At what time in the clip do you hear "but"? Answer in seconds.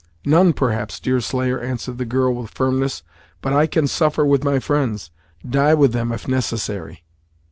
3.39-3.53